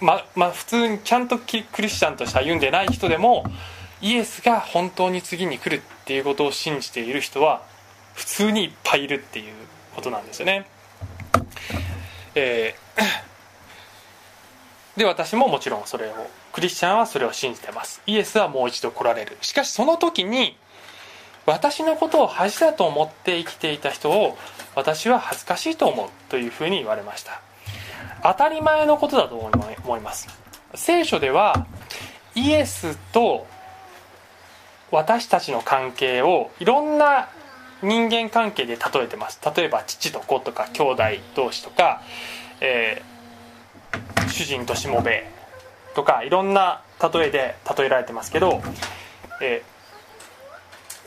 [0.00, 3.44] ままあ普通にちゃんとクリスチャンとして歩んでない人でも
[4.00, 7.62] イエスが本当に次に来るっていうことを信じている人は
[8.14, 9.54] 普通にいっぱいいるっていう
[9.94, 10.66] ことなんですよね。
[12.34, 16.12] えー、で私ももちろんそれを
[16.52, 18.02] クリスチャンはそれを信じてます。
[18.06, 19.36] イエスはもう一度来られる。
[19.40, 20.56] しかしその時に
[21.46, 24.36] 私のことを恥だと思って生きていた人を
[24.74, 27.40] 私は恥ずかしいと思うというふうに言われました。
[28.22, 30.28] 当たり前のことだと思います。
[30.74, 31.66] 聖書では
[32.34, 33.46] イエスと
[34.90, 37.28] 私たちの関係をいろんな
[37.82, 39.40] 人間関係で例えてます。
[39.56, 41.02] 例えば父と子とか兄弟
[41.34, 42.02] 同士とか、
[42.60, 45.37] えー、主人としもべ。
[45.98, 46.82] とかいろんな
[47.12, 48.62] 例えで例えられてますけど、
[49.42, 49.64] え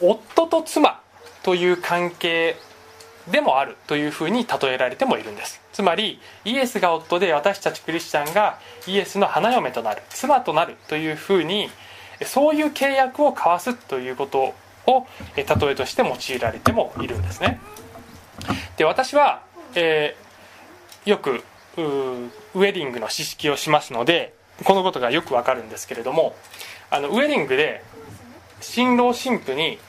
[0.01, 0.99] ー、夫と妻
[1.43, 2.57] という関係
[3.31, 5.61] でもあるというふうに例えられてもいるんです。
[5.71, 11.69] つまりイエスが夫で私たちクリスチャンがイエスの花嫁となる妻となるというふうに
[12.25, 14.53] そういう契約を交わすということ
[14.87, 17.61] を例えとして用いられてもいるんですね。
[18.75, 19.41] で私は、
[19.73, 21.45] えー、よく
[21.77, 26.35] ウェディングの知識をしますのでこのことがよくわかるんですけれども
[26.89, 27.83] あのウェディングで
[28.59, 29.79] 新郎新婦に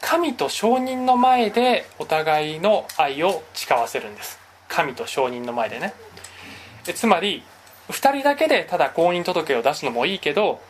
[0.00, 4.38] 神と証人の前でお互いの愛を誓わせるんです。
[4.68, 5.92] 神と証人の前でね。
[6.94, 7.42] つまり
[7.88, 10.60] 2人だけでただ婚姻届を出すのもいいけど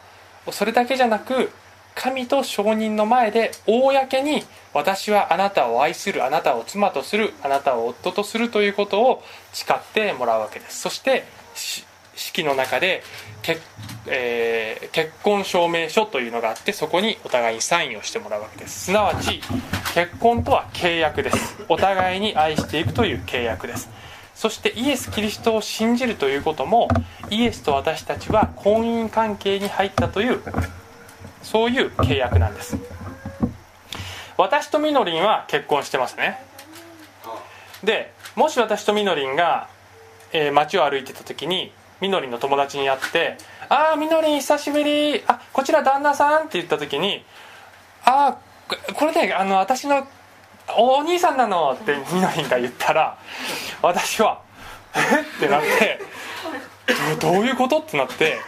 [0.51, 1.51] それだけじゃなく
[1.95, 4.43] 神と証人の前で公に
[4.73, 10.81] 私はあなたを愛するあなたを妻とするあなたを夫とするということを誓ってもらうわけです。
[10.81, 11.25] そして
[12.21, 13.03] 式の中で
[13.43, 13.63] 結,、
[14.07, 18.87] えー、結婚証明書というのがあってそこにお互いにサインをしてもらうわけです。
[18.87, 19.41] すなわち
[19.95, 21.65] 結婚とは契約です。
[21.69, 23.89] お互いに愛していくという契約です。
[24.35, 26.89] そしてイエス・キリストを信じるということも
[27.31, 30.41] イエスと私たちは婚姻関係に入ったという
[31.43, 32.77] そういう契約なんです。
[34.37, 36.39] 私とみのりんは結婚してますね。
[37.83, 39.69] でもし私とみのりんが、
[40.33, 43.37] えー、街を歩いてた時にみのりの友達に会って
[43.69, 47.25] 「ああみのり久しぶりあこちら旦那さん」って言った時に
[48.05, 48.37] 「あ
[48.69, 50.07] あこれねあの私の
[50.77, 53.17] お兄さんなの」ってみのりが言ったら
[53.83, 54.41] 私は
[54.95, 54.99] 「え？
[55.21, 56.01] っ?」てなって
[57.21, 57.79] どういうこと？
[57.79, 58.39] ってなって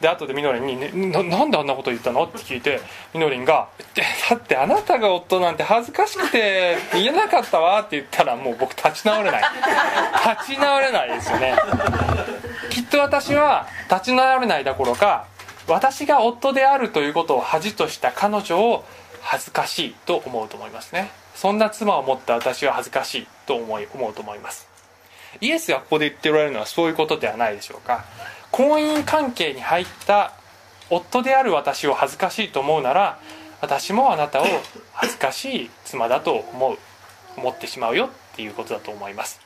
[0.00, 2.80] で後でみのりんに、ねな「なんであんなこと言ったの?」って聞いて
[3.12, 3.68] みのりんが
[4.30, 9.42] 「だってあなたが夫なんて恥ずかしくて言えなかったわ」って言ったらもう僕立ち直れない。
[10.36, 11.56] 立ち直れないですよね。
[12.70, 15.24] きっと私は立ち直れないどころか
[15.66, 18.84] 私が夫であるということを恥とした彼女を
[19.20, 21.10] 恥ずかしいと思うと思いますね。
[21.34, 24.68] そんな妻を持った私は恥ずかしいと思い思うと思います。
[25.40, 28.04] イエスがここで言っておられるのはそういうことではないでしょうか。
[28.50, 30.32] 婚姻関係に入った
[30.90, 33.18] 夫である私を恥ずかしいと思うなら
[33.60, 34.44] 私もあなたを
[34.92, 36.78] 恥ずかしい妻だと思う
[37.36, 39.40] 思ってしまうよっていうことだと思います。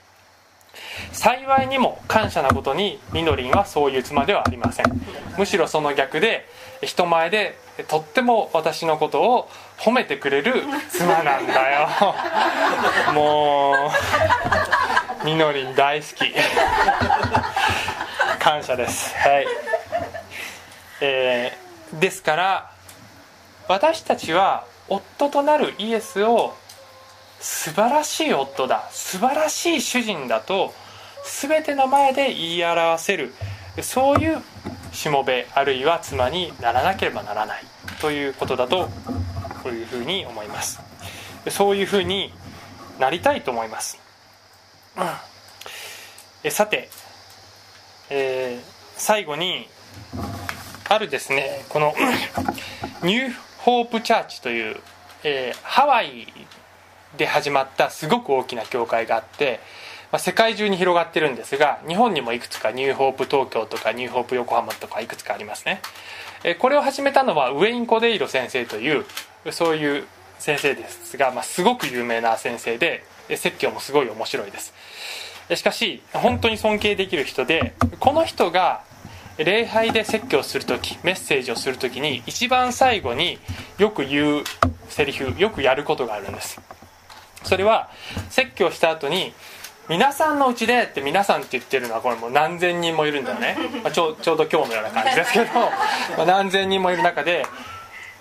[1.13, 4.87] 幸いにも感謝なことにみのりんはそういう妻ではありません。
[5.37, 6.47] むしろその逆で
[6.83, 10.55] 人前でとっても私のことを褒めてくれる
[10.89, 11.89] 妻なんだよ。
[13.13, 13.91] も
[15.23, 16.25] うみのりん大好き
[18.43, 19.15] 感謝です。
[19.15, 19.47] はい。
[21.01, 22.73] えー、ですから
[23.69, 26.53] 私たちは夫となるイエスを
[27.39, 30.75] 素晴らしい夫だ素晴らしい主人だと
[31.41, 33.33] 全ての前で言い表せる
[33.81, 34.43] そういう
[34.93, 37.63] しもべあるいは妻にならなければならない
[38.01, 38.89] ということだと
[39.63, 40.81] こういうふうに思います。
[41.49, 42.33] そういうふうに
[42.99, 43.99] なりたいと思います、
[46.45, 46.89] えさて
[48.15, 48.63] えー、
[48.95, 49.67] 最後に
[50.91, 51.95] あるですねこの
[53.03, 54.77] ニューホープチャーチという、
[55.25, 56.29] えー、ハワイ
[57.17, 59.61] で始まったすごく大きな教会があって、
[60.11, 65.81] まあ、世界中に広がってるんですが日本にもいくつかニューホープ東京とかニューホープ横浜とかいくつかありますね、
[66.45, 69.07] えー、これを始めたのはウェイン・コデイロ先生という
[69.53, 70.05] そういう
[70.39, 73.05] 先生ですが、まあ、すごく有名な先生で
[73.37, 74.75] 説教もすごい面白いです。
[75.57, 78.83] しかし本当に尊敬できる人でこの人が
[79.39, 83.39] 礼拝で説教する時メッセージをする時に一番最後に
[83.79, 84.45] よく言う
[84.89, 86.61] セリフよくやることがあるんです。
[87.45, 87.91] それは
[88.31, 89.33] 説教した後に
[89.89, 95.47] 皆さんのうちでって皆さんって言ってるのはこれもう何千人もいるんだよね、まあ、ちょちょうど今日のような感じですけど
[96.17, 97.45] ま何千人もいる中で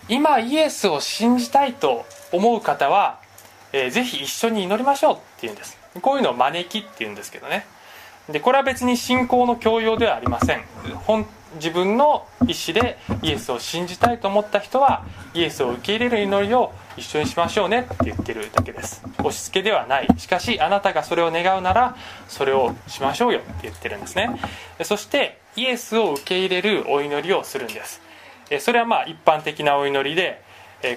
[0.09, 3.19] 今イエスを信じたいと思う方は、
[3.73, 7.65] えー、ぜひ一緒に祈りましょうっていうんですこういうのを招きっていうんですけどね。
[8.29, 10.63] でこれは別に信仰の強要ではありません。
[11.05, 11.25] 本
[11.55, 19.03] 自分の意思でイエスを信じたいと思った人はイエスを受け入れる祈りを一緒にしましょうねって言ってるだけです。
[19.19, 20.07] 押し付けではない。
[20.17, 21.97] しかしあなたがそれを願うなら
[22.29, 24.39] それをしましょうよって言ってるんですね。
[24.83, 28.01] そしてイエスを受け入れるお祈りをするんです。
[28.59, 30.41] それはまあ一般的なお祈りで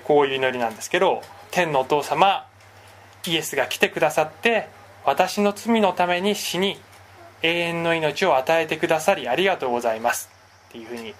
[0.04, 2.46] こういう祈りなんですけど天のお父様
[3.26, 4.68] イエスが来てくださって
[5.04, 6.78] 私の罪のために死に
[7.42, 10.30] 永遠の命を与えてくださりありがとうございます。
[10.70, 11.14] っていうふうに、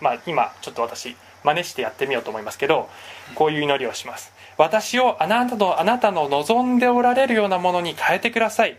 [0.00, 2.88] まあ、今ちょっと私真似してやってみようと思いますけど
[3.34, 4.32] こういう祈りをします。
[4.56, 8.76] 私をあなたのあなたの望んでおられるようなものに変えてください。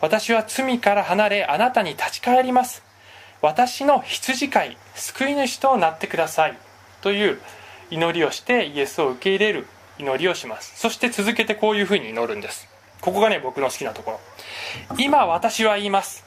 [0.00, 2.82] 私は罪から離れあなたに立ち返ります。
[3.40, 6.56] 私の羊飼い救い主となってください。
[7.00, 7.40] という
[7.90, 9.66] 祈りをしてイエスを受け入れる
[9.98, 10.78] 祈りをします。
[10.78, 12.68] そして続けてこういうふうに祈るんです。
[13.00, 14.20] ここがね僕の好きなところ。
[14.98, 16.24] 今私は言います。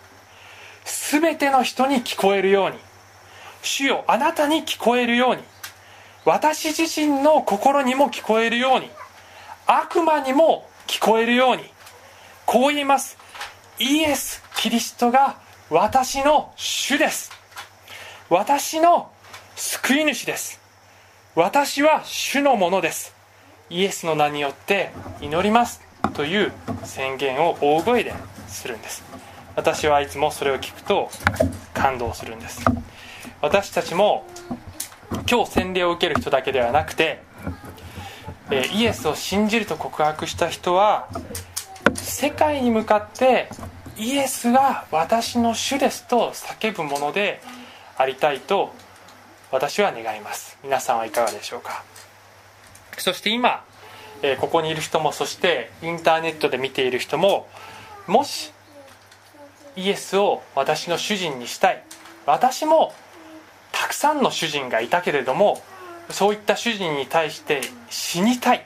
[0.86, 2.78] 全ての人に聞こえるように。
[3.62, 5.44] 主よあなたに聞こえるように。
[6.26, 8.90] 私自身の心にも聞こえるように。
[9.66, 11.64] 悪魔にも聞こえるように。
[12.46, 13.18] こう言います。
[13.80, 15.38] イエス・キリストが
[15.70, 17.32] 私の主です。
[18.30, 19.12] 私の
[19.56, 20.60] 救い主です。
[21.36, 23.16] 私は主のものです。
[23.70, 24.92] イエスの名によって
[25.22, 25.82] 祈ります。
[26.14, 26.52] という
[26.84, 28.14] 宣言を大声で
[28.48, 29.04] するんです。
[29.56, 31.10] 私はいつもそれを聞くと
[31.74, 32.64] 感動するんです。
[33.42, 34.26] 私たちも
[35.30, 37.22] 今日洗礼を受ける人だけではなくて、
[38.74, 41.08] イエスを信じると告白した人は
[41.96, 43.50] 世界に向かって
[43.98, 47.42] イエスが私の主ですと叫ぶもので
[47.98, 48.74] ありたいと
[49.52, 50.58] 私は願います。
[50.64, 51.84] 皆さんはいかがでしょうか？
[52.98, 53.64] そして今、
[54.24, 57.48] えここにいる人もそしてインターネットで見ている人も
[58.08, 58.52] もし
[59.76, 61.84] イエスを私の主人にしたい。
[62.26, 62.94] 私も
[63.72, 65.62] たくさんの主人がいたけれども
[66.10, 68.66] そういった主人に対して死にたい。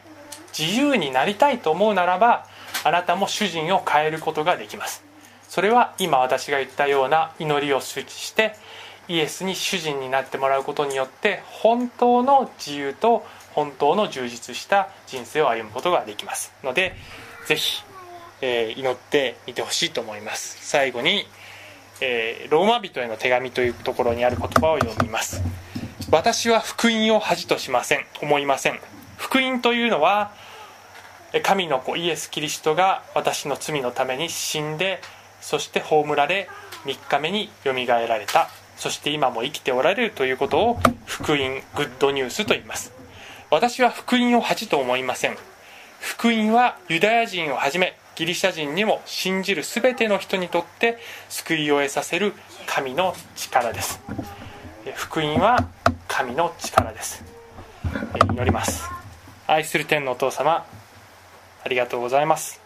[0.57, 2.47] 自由になりたいと思うならば
[2.83, 5.03] あなたも主人を変えることができます。
[5.47, 8.55] それは今私が言ったような祈りを周知して
[9.07, 13.25] イエスに主人になってもらうことによって本当の自由と
[13.55, 16.95] 本当の充実した人生を歩むことができますので
[17.47, 17.83] ぜひ、
[18.41, 20.57] えー、祈ってみてほしいと思います。
[20.61, 21.25] 最後に
[22.01, 25.41] えー、ローマ人への手紙というところにある言葉を読みます。
[26.11, 28.05] 私は福音を恥としません。
[28.21, 28.79] 思いません。
[29.17, 30.31] 福音というのは
[31.43, 35.01] 神の子イエス・キリストが私の罪のために死んで
[35.41, 36.49] そして葬られ
[36.85, 38.49] 3日目によみがえられた。
[38.77, 41.37] そして今も生きておられるということを福音
[41.75, 42.94] グッドニュースと言います。
[43.55, 45.37] 私は福音を恥と思いません。
[46.01, 50.97] 福音はユダヤ人をはじめギリシャ人にも信じる全ての人にとって
[51.29, 52.33] 救いを得させる
[52.67, 54.01] 神の力です。
[54.95, 55.69] 福音は
[56.09, 57.23] 神の力です。
[58.29, 58.89] 祈ります。
[59.47, 60.65] 愛する天のお父様
[61.63, 62.59] ありがとうございます。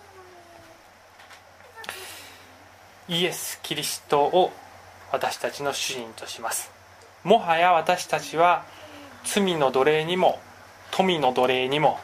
[3.07, 4.51] イエス・キリストを
[5.11, 6.71] 私たちの主人とします。
[7.23, 8.65] もはや私たちは
[9.23, 10.39] 罪の奴隷にも
[10.91, 11.99] 富の奴隷にも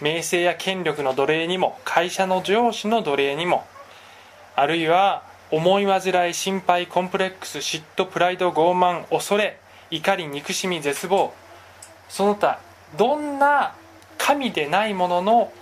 [0.00, 3.64] 名声や権力の奴隷にも会社の上司の奴隷にも
[4.56, 9.58] あるいは思い煩い心配コンプレックス嫉妬プライド傲慢恐れ
[9.90, 11.32] 怒り憎しみ絶望
[12.08, 12.60] その他
[12.96, 13.74] どんな
[14.18, 15.52] 神でないものの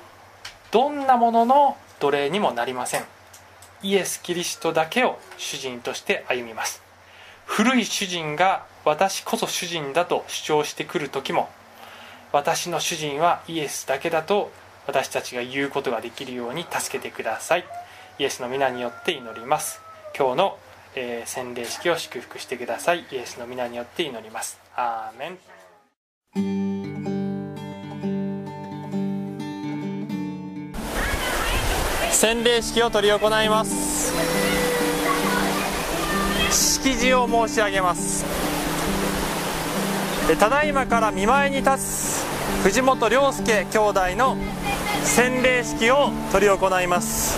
[0.70, 3.04] どんなものの奴隷にもなりません。
[3.82, 6.82] イエス・キリストだけを主人として歩みます。
[7.44, 11.48] 古い主人が私こそ主人だと主張してくる時も
[12.32, 14.50] 私の主人はイエスだけだと
[14.86, 17.64] 私たちが言うことができるように助けてください。
[18.18, 19.80] イエスの皆によって祈ります。
[20.16, 20.58] 今日の、
[20.94, 23.04] えー、洗礼式を祝福してください。
[23.12, 24.58] イエスの皆によって祈ります。
[24.74, 25.38] アーメン。
[32.10, 34.12] 洗礼式を執り行います。
[36.50, 38.24] 式辞を申し上げます。
[40.38, 42.21] ただいまから見舞いに立つ
[42.62, 44.36] 藤本涼介兄弟の
[45.02, 47.36] 洗礼式を執り行います。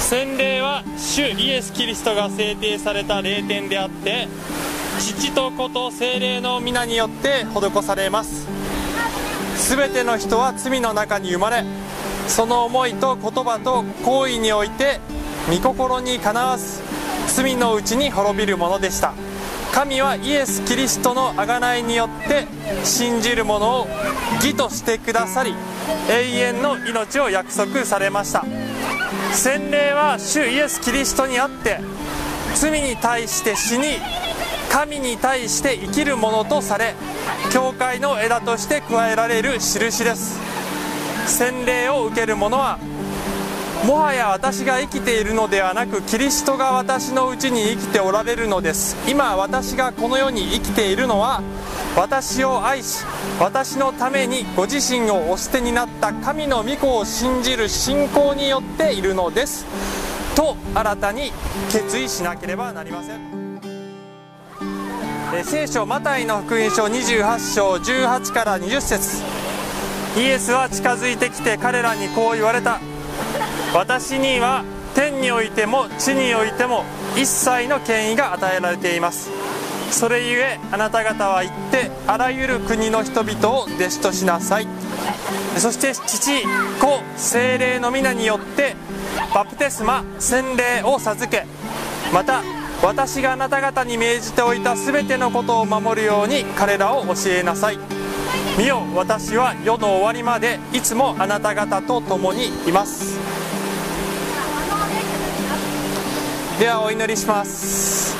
[0.00, 4.26] 洗礼は主イエス・キリストが制定された霊典であって
[4.98, 8.48] 父と子と精霊の皆によって施されます。
[9.70, 11.64] 全ての人は罪の中に生まれ
[12.26, 14.98] その思いと言葉と行為において
[15.48, 16.82] 御心にかなわず
[17.28, 19.14] 罪のうちに滅びるものでした。
[19.76, 22.46] 神はイエス・キリストの贖いによって
[22.82, 23.86] 信じる者を
[24.36, 25.52] 義としてくださり
[26.08, 28.42] 永遠の命を約束されました。
[29.34, 31.78] 洗礼は主イエス・キリストにあって
[32.54, 33.98] 罪に対して死に
[34.72, 36.94] 神に対して生きるものとされ
[37.52, 40.40] 教会の枝として加えられる印です。
[41.26, 42.78] 洗礼を受ける者は
[43.84, 48.96] もはや私が生きているのではなくキリストが私のうちに生きておられるのです。
[49.08, 51.42] 今私がこの世に生きているのは
[51.96, 53.04] 私を愛し
[53.38, 59.64] 私のためにご自身をお捨てになった神の御子を信じる信仰によっているのです。
[60.34, 61.32] と新たに
[61.70, 63.36] 決意しなければなりません。
[65.44, 69.22] 聖書マタイの福音書28章18から20節。
[70.16, 72.80] イエスは近づいてきて彼らにこう言われた。
[73.76, 74.64] 私には
[74.94, 79.30] 天においても地においても一切の権威が与えられています。
[79.90, 84.68] それゆえあなた方は行ってあらゆる国の人々を弟子としなさい。
[85.58, 88.76] そして父子精霊の皆によって
[89.34, 91.44] バプテスマ洗礼を授け
[92.14, 92.42] また
[92.82, 97.78] 私があなた方に命じておいた全てのことを守るように彼らを教えなさい。
[98.58, 103.35] 見よ私は世の終わりまでいつもあなた方と共にいます。
[106.58, 108.16] ではお祈りします。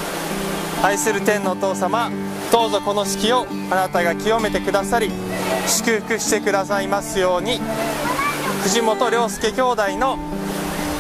[0.82, 2.10] 愛する天のお父様
[2.52, 5.10] どうぞこの式をあなたが清めてくださり
[5.66, 7.58] 祝福してくださいますように
[8.62, 10.18] 藤本涼介兄弟の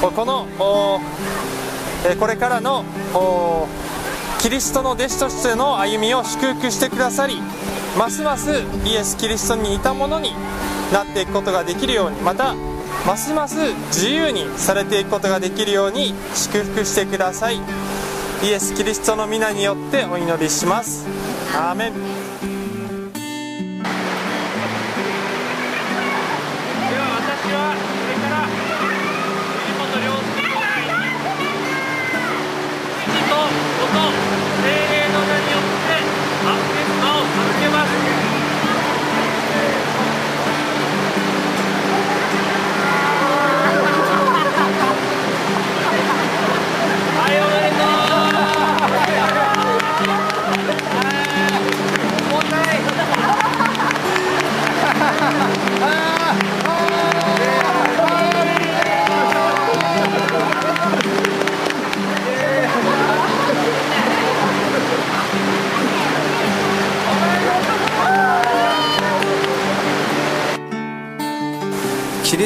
[0.00, 0.46] この
[2.18, 2.84] これからの
[4.40, 7.36] キリストの弟子としての歩みを祝福してくださり
[7.98, 8.50] ますます
[8.84, 10.32] イエス・キリストに似たものに
[10.92, 12.54] なっていくことができるようにまた
[13.06, 13.56] ますます
[13.88, 17.56] 自由にされていくことができるように祝福してください。
[18.42, 21.06] イエス・キリストの皆によってお祈りします。
[21.54, 22.25] アーメン。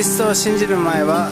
[0.01, 1.29] リストを信じる前は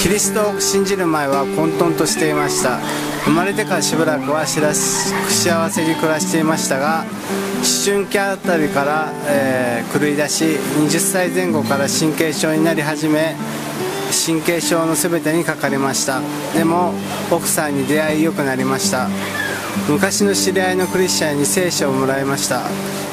[0.00, 2.78] キリストを信じる前は混沌としていました
[3.26, 7.04] 生まれてからしばらくは幸せに暮らしていましたが
[7.60, 13.36] 思春期あたりから、えー狂い出し20歳前後から神経症になり始め
[14.26, 16.20] 神経症の全てにかかりました。
[16.54, 16.94] でも
[17.30, 19.08] 奥さんに出会い良くなりました。
[19.88, 22.62] 昔の知り合いのクリスチャンに聖書をもらいました。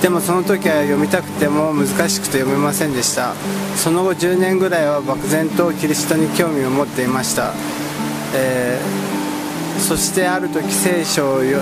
[0.01, 3.33] でもその時は読みたくても難しくて読めませんでした。
[3.75, 7.53] その後10年ぐらいは漠然とキリストに興味を持っていました、
[8.33, 9.19] えー
[9.79, 11.57] そしてある時聖書を読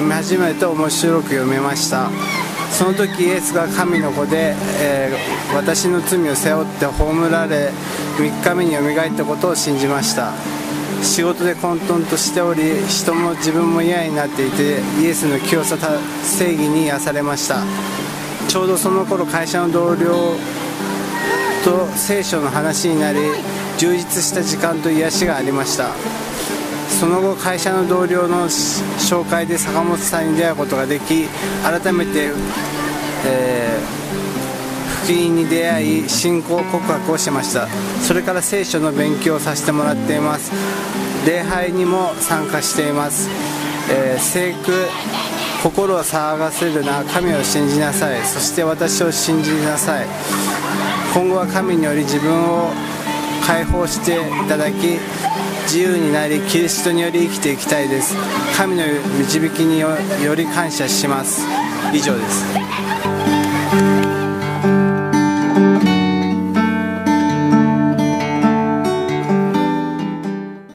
[0.00, 2.08] み始めて面白く読めました。
[2.70, 7.70] その時イエスが神の子で、えー私の罪を背負って葬られ
[8.16, 10.32] 3日目によみがえったことを信じました。
[11.02, 17.62] 仕事で混沌としており人も自分も嫌になっていてイエスの清さ正義に癒されました。
[18.48, 20.34] ちょうどその頃会社の同僚
[21.64, 23.18] と聖書の話になり
[23.78, 25.90] 充実した時間と癒しがありました。
[26.88, 31.26] その後会社の同僚の紹介で坂本さんに出会うことができ
[31.62, 32.30] 改めて、
[33.26, 34.01] えー
[35.04, 37.66] 福音に出会い信仰告白をしました。
[38.02, 40.52] それから聖書の勉強をさせてもらっています。
[41.26, 43.28] 礼拝にも参加しています、
[43.90, 44.88] えー聖句
[45.62, 47.04] 心を騒がせるな。
[47.04, 48.20] 神を信じなさい。
[48.24, 50.06] そして私を信じなさい。
[51.14, 52.70] 今後は神により自分を
[53.46, 54.98] 解放していただき
[55.64, 58.16] 自由になりキリストにより生きていきたいです。
[58.56, 58.84] 神の
[59.18, 59.90] 導きによ
[60.24, 61.42] より感謝します。
[61.92, 62.91] 以上です。